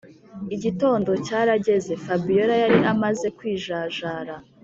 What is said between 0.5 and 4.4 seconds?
igitondo cyarageze fabiora yari yamaze kwijajara